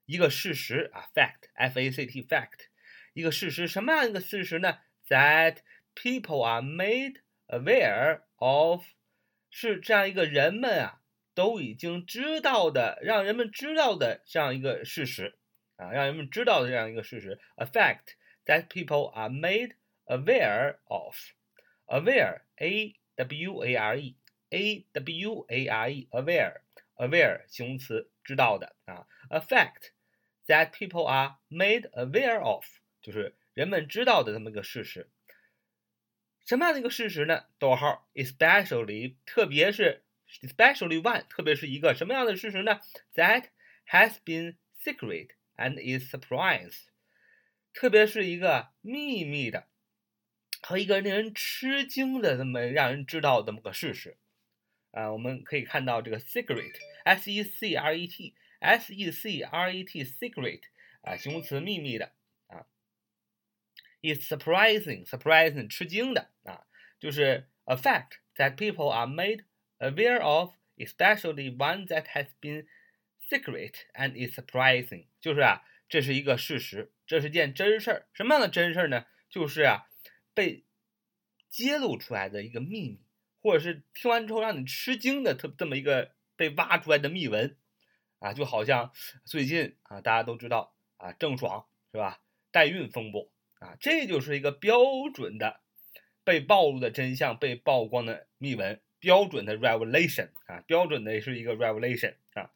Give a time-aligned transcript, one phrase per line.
[0.05, 2.67] 一个事实啊，fact，f a c t，fact，
[3.13, 4.79] 一个事实，什么样一个事实呢？
[5.07, 5.57] That
[5.95, 8.83] people are made aware of，
[9.49, 11.01] 是这样一个人们啊
[11.33, 15.39] 都已经知道的，让人们知道的这样一个事实
[15.77, 19.75] 啊，让人们知道的这样一个事实，a fact that people are made
[20.05, 21.15] aware of。
[22.53, 24.15] aware a w a r e
[24.49, 26.61] a w a r e aware
[26.95, 29.91] aware 形容词知道的啊，a fact
[30.47, 32.65] that people are made aware of
[33.01, 35.09] 就是人们知道的这么一个事实。
[36.45, 37.45] 什么样的一个事实呢？
[37.59, 40.03] 逗号 especially 特别是
[40.41, 42.79] especially one 特别是一个什么样的事实呢？
[43.13, 43.49] That
[43.87, 46.87] has been secret and is surprise
[47.73, 49.67] 特别是一个秘密的。
[50.63, 54.17] 和一个令人吃惊的这么让人知道这么个事实，
[54.91, 60.61] 啊，我们可以看到这个 secret，s e c r e t，s e c r e t，secret，
[61.01, 62.11] 啊，形容词秘密的
[62.47, 62.65] 啊，
[64.01, 66.65] is surprising，surprising 吃惊的啊，
[66.99, 69.45] 就是 a fact that people are made
[69.77, 72.67] aware of，especially one that has been
[73.29, 79.05] secret and is surprising，就是啊，这是一个事实，这是件真事儿，什么样的真事儿呢？
[79.29, 79.85] 就是啊。
[80.34, 80.64] 被
[81.48, 83.00] 揭露出来的一个秘密，
[83.40, 87.56] 或者是听完之后让你吃惊的特这么一个被挖出来的秘闻，
[88.18, 88.92] 啊，就好像
[89.24, 92.20] 最近啊，大家都知道啊，郑爽是吧？
[92.50, 93.30] 代孕风波
[93.60, 94.76] 啊，这就是一个标
[95.14, 95.60] 准的
[96.24, 102.50] 被暴露的真相、被曝光的秘闻，标准的 revelation 啊，标准的是一个 revelation 啊。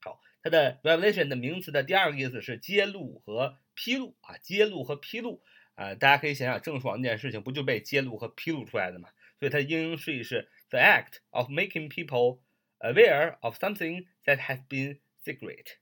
[0.00, 5.40] 好，它的 revelation 的名词的第二个意思是揭露和披露啊，揭露和披露。
[5.74, 9.08] 啊，大家可以想想，郑爽那件事情不就被揭露和披露出来的吗？
[9.38, 12.40] 所以它英英释义是 the act of making people
[12.78, 15.78] aware of something that has been secret。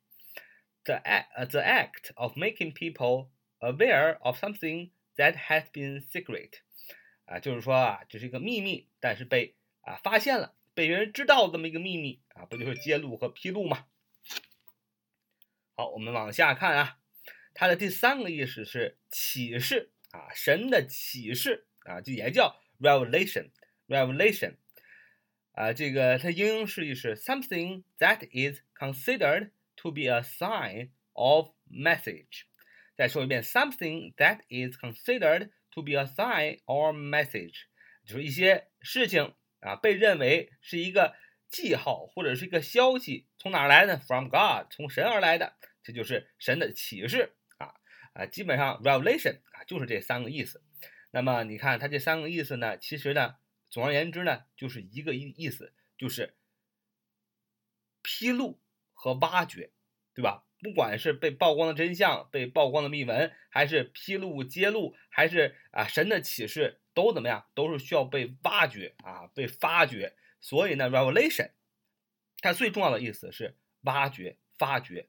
[0.84, 3.28] the act the act of making people
[3.60, 6.60] aware of something that has been secret。
[7.26, 13.86] 啊，就是说啊，这是一个秘密，但是被啊发现了，被人知道这么一个秘密啊，不就是揭露和披露吗？
[15.76, 16.98] 好，我们往下看啊。
[17.54, 24.56] 它的第三个意思是启示啊，神的启示啊，就也叫 revelation，revelation
[25.52, 32.42] 啊，这个它英英释义是 something that is considered to be a sign of message。
[32.94, 37.62] 再说一遍，something that is considered to be a sign or message，
[38.04, 41.16] 就是一些事情啊，被认为是一个
[41.48, 47.34] 记号或者是一个消息，从哪来的？From God，从神而来的，这就是神的启示。
[48.12, 50.62] 啊，基本上 revelation 啊就是这三个意思。
[51.10, 53.36] 那么你看它这三个意思呢，其实呢，
[53.70, 56.34] 总而言之呢，就是一个意意思，就是
[58.02, 58.60] 披露
[58.94, 59.72] 和挖掘，
[60.14, 60.44] 对吧？
[60.60, 67.46] 不管是被曝光的真相、被曝光的秘闻，还是披露揭露，还是啊神的启示，都怎么样？
[67.54, 70.14] 都是需要被挖掘啊，被发掘。
[70.40, 71.50] 所以呢，revelation
[72.38, 75.08] 它最重要的意思是挖掘、发掘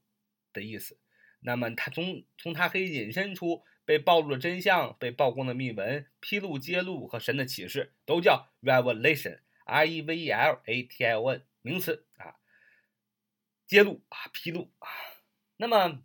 [0.51, 0.97] 的意思。
[1.43, 12.35] 那么，它从从它可以引申出被暴露的真相、被曝光的秘闻、披露、揭露和神的启示，都叫 revelation，r e v e l a t i o n 名词啊。
[13.67, 14.87] 揭露啊，披露啊。
[15.57, 16.03] 那么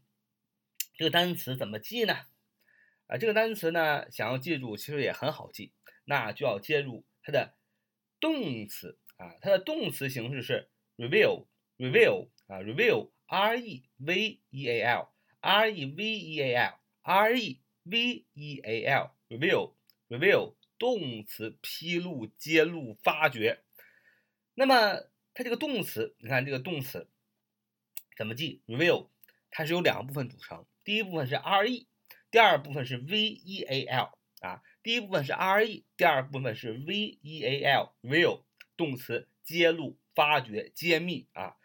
[0.95, 2.27] 这个单词怎么记呢？
[3.07, 5.73] 啊，这个单词呢，想要记住其实也很好记，
[6.05, 7.55] 那就要接入它的
[8.19, 15.09] 动词啊，它的动词形式是 reveal，reveal 啊，reveal，r e v e a l
[15.41, 19.73] R E V E A L R E V E A L reveal
[20.09, 23.63] reveal 动词披露、揭露、发掘。
[24.55, 25.01] 那么
[25.35, 27.09] 它这个动词，你看这个动词
[28.17, 29.09] 怎么记？reveal
[29.51, 31.87] 它是由两个部分组成，第一部分是 r e。
[32.31, 38.43] 第二部分是 veal 啊，第一部分是 re，第二部分是 veal，reveal
[38.77, 41.57] 动词揭露、发掘、揭秘啊。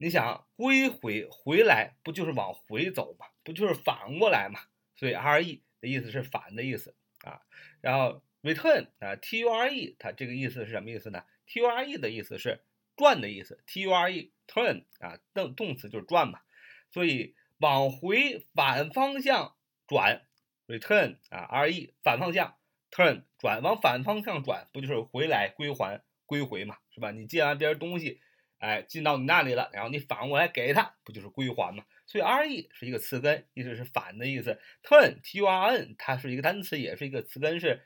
[0.00, 3.26] 你想归回、回来，不就是往回走嘛？
[3.44, 4.60] 不就是反过来嘛？
[4.96, 7.42] 所以 R E 的意思是反的意思啊。
[7.82, 12.64] 然后 return 啊，T U R E 它这个意思是什么意思呢？T U R E 的意思是
[12.96, 16.40] 转的意思，T U R E turn 啊，动动词就是转嘛，
[16.90, 17.36] 所以。
[17.60, 19.54] 往回反方向
[19.86, 20.22] 转
[20.66, 22.56] ，return 啊，R E 反方向
[22.90, 27.10] ，turn 转往反方向转，不就是回来归还归回嘛，是吧？
[27.10, 28.22] 你借完别人东西，
[28.60, 31.84] 哎，进到你那里了，然后你反过来给他，不就是归还嘛？
[32.06, 34.60] 所以 R E 是一个词根，意思是反的意思。
[34.82, 37.82] turn T U R N 它是一个单词，也是一个词根，是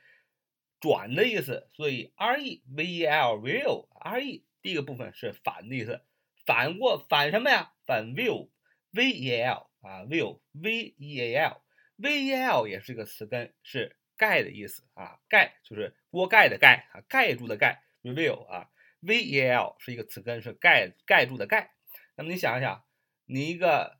[0.79, 1.69] 转的意思。
[1.73, 6.01] 所以 R E V E L will R E 第一个部分是反的意思，
[6.45, 7.71] 反过反什么呀？
[7.85, 8.49] 反 will
[8.91, 21.73] V E L 啊，WILL，VEAL，VEL 也是一个词根，是盖的意思啊，盖就是锅盖的盖啊，盖住的盖，reveal 啊 v e l 是一个词根，是盖盖住的盖。
[22.15, 22.83] 那么你想一想，
[23.25, 23.99] 你一个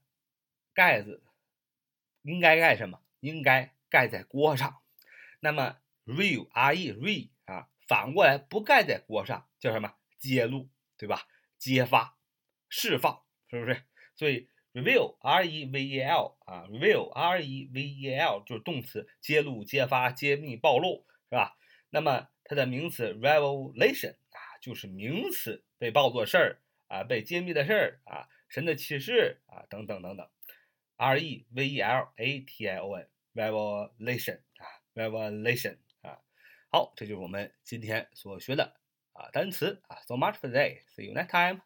[0.74, 1.24] 盖子
[2.21, 3.01] 应该盖什么？
[3.19, 4.81] 应该盖在锅上。
[5.39, 9.95] 那么 real r e re 啊，反过来不盖在锅上叫什么？
[10.18, 11.27] 揭露，对吧？
[11.57, 12.18] 揭发、
[12.69, 13.83] 释放，是不是？
[14.15, 14.50] 所以。
[14.75, 21.57] reveal r e v e l 啊，reveal r e v e l 就是动词，揭露、揭发、揭秘、暴露，是吧？
[21.91, 24.18] 那么它的名词 revelation，
[24.65, 26.57] 就是名词，被报作事儿
[26.88, 30.27] 啊，被揭秘的事儿啊，神的启示啊，等等等等。
[30.95, 34.65] r e v e l a t i o n revelation 啊
[34.95, 36.17] ，revelation 啊。
[36.71, 38.75] 好，这就是我们今天所学的
[39.13, 39.97] 啊单词啊。
[40.07, 40.81] So much for today.
[40.95, 41.62] See you next time.